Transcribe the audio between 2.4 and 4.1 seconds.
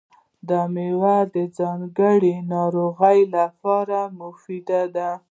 ناروغیو لپاره